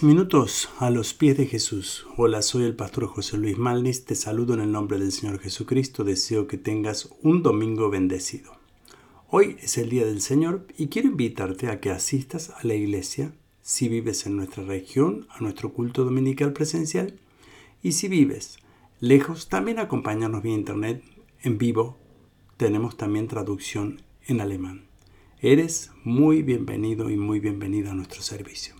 [0.00, 2.06] 10 minutos a los pies de Jesús.
[2.16, 4.06] Hola, soy el pastor José Luis Malnis.
[4.06, 6.04] Te saludo en el nombre del Señor Jesucristo.
[6.04, 8.50] Deseo que tengas un domingo bendecido.
[9.28, 13.34] Hoy es el Día del Señor y quiero invitarte a que asistas a la iglesia
[13.60, 17.20] si vives en nuestra región, a nuestro culto dominical presencial.
[17.82, 18.56] Y si vives
[19.00, 21.04] lejos, también acompáñanos vía internet
[21.42, 21.98] en vivo.
[22.56, 24.86] Tenemos también traducción en alemán.
[25.42, 28.79] Eres muy bienvenido y muy bienvenida a nuestro servicio.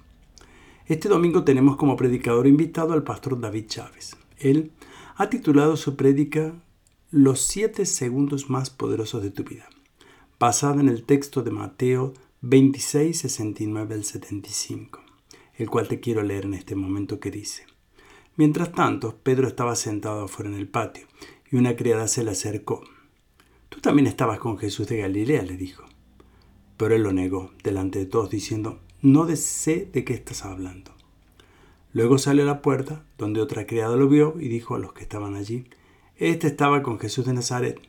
[0.91, 4.17] Este domingo tenemos como predicador invitado al pastor David Chávez.
[4.39, 4.72] Él
[5.14, 6.53] ha titulado su prédica
[7.13, 9.68] Los siete segundos más poderosos de tu vida,
[10.40, 15.00] basada en el texto de Mateo 26, 69 al 75,
[15.58, 17.66] el cual te quiero leer en este momento que dice.
[18.35, 21.07] Mientras tanto, Pedro estaba sentado afuera en el patio
[21.52, 22.82] y una criada se le acercó.
[23.68, 25.85] Tú también estabas con Jesús de Galilea, le dijo.
[26.77, 30.93] Pero él lo negó delante de todos, diciendo, no sé de qué estás hablando.
[31.93, 35.02] Luego salió a la puerta, donde otra criada lo vio y dijo a los que
[35.02, 35.64] estaban allí,
[36.16, 37.80] Este estaba con Jesús de Nazaret.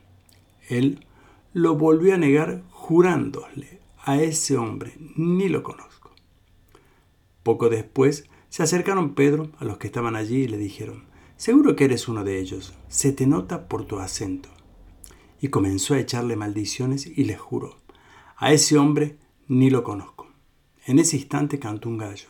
[0.70, 1.06] Él
[1.54, 6.12] lo volvió a negar jurándole a ese hombre, ni lo conozco.
[7.44, 11.04] Poco después se acercaron Pedro a los que estaban allí y le dijeron,
[11.36, 14.50] Seguro que eres uno de ellos, se te nota por tu acento.
[15.42, 17.78] Y comenzó a echarle maldiciones y le juró,
[18.38, 20.21] A ese hombre ni lo conozco.
[20.86, 22.30] En ese instante cantó un gallo.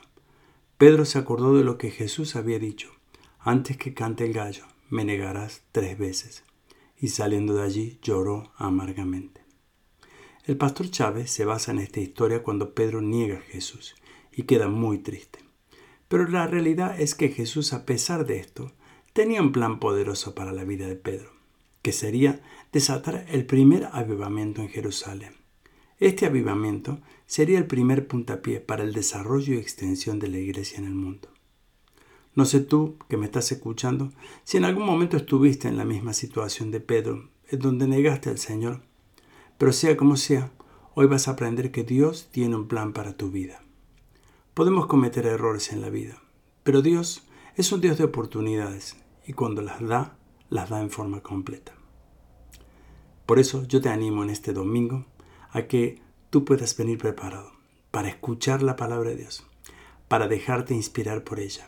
[0.77, 2.91] Pedro se acordó de lo que Jesús había dicho.
[3.39, 6.43] Antes que cante el gallo, me negarás tres veces.
[6.99, 9.41] Y saliendo de allí lloró amargamente.
[10.45, 13.95] El pastor Chávez se basa en esta historia cuando Pedro niega a Jesús
[14.33, 15.39] y queda muy triste.
[16.07, 18.73] Pero la realidad es que Jesús, a pesar de esto,
[19.13, 21.31] tenía un plan poderoso para la vida de Pedro,
[21.81, 22.41] que sería
[22.73, 25.40] desatar el primer avivamiento en Jerusalén.
[26.01, 30.85] Este avivamiento sería el primer puntapié para el desarrollo y extensión de la iglesia en
[30.85, 31.29] el mundo.
[32.33, 34.11] No sé tú, que me estás escuchando,
[34.43, 38.39] si en algún momento estuviste en la misma situación de Pedro, en donde negaste al
[38.39, 38.81] Señor,
[39.59, 40.51] pero sea como sea,
[40.95, 43.61] hoy vas a aprender que Dios tiene un plan para tu vida.
[44.55, 46.19] Podemos cometer errores en la vida,
[46.63, 47.27] pero Dios
[47.57, 48.97] es un Dios de oportunidades
[49.27, 50.17] y cuando las da,
[50.49, 51.75] las da en forma completa.
[53.27, 55.05] Por eso yo te animo en este domingo
[55.51, 57.51] a que tú puedas venir preparado
[57.91, 59.45] para escuchar la palabra de Dios,
[60.07, 61.67] para dejarte inspirar por ella,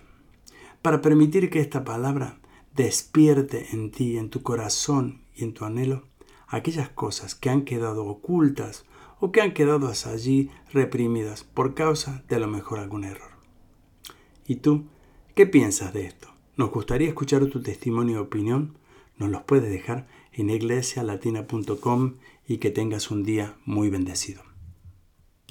[0.82, 2.40] para permitir que esta palabra
[2.76, 6.08] despierte en ti, en tu corazón y en tu anhelo
[6.48, 8.86] aquellas cosas que han quedado ocultas
[9.20, 13.32] o que han quedado allí reprimidas por causa de a lo mejor algún error.
[14.46, 14.86] ¿Y tú
[15.36, 16.28] qué piensas de esto?
[16.56, 18.78] Nos gustaría escuchar tu testimonio y opinión.
[19.18, 22.16] Nos los puedes dejar en iglesialatina.com
[22.48, 24.53] y que tengas un día muy bendecido.